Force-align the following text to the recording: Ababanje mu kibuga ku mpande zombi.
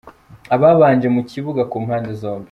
Ababanje 0.55 1.07
mu 1.15 1.21
kibuga 1.29 1.61
ku 1.71 1.75
mpande 1.85 2.11
zombi. 2.19 2.39